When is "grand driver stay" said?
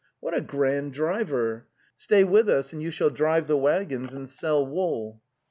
0.41-2.23